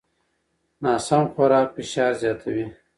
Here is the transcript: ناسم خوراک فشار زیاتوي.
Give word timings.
ناسم 0.83 1.23
خوراک 1.33 1.67
فشار 1.75 2.11
زیاتوي. 2.21 2.65